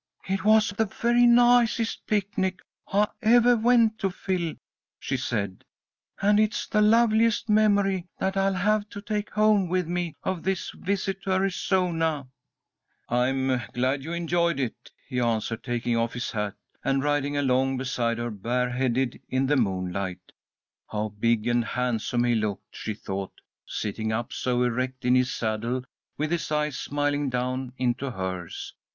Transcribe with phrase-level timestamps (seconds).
[0.27, 4.55] "It was the very nicest picnic I evah went to, Phil,"
[4.99, 5.63] she said,
[6.19, 10.71] "and it's the loveliest memory that I'll have to take home with me of this
[10.71, 12.27] visit to Arizona."
[13.09, 18.17] "I'm glad you enjoyed it," he answered, taking off his hat, and riding along beside
[18.17, 20.31] her bareheaded in the moonlight.
[20.89, 25.83] How big and handsome he looked, she thought, sitting up so erect in his saddle,
[26.17, 28.73] with his eyes smiling down into hers.